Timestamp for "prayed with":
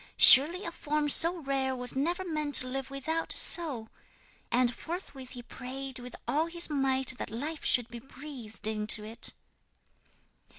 5.43-6.15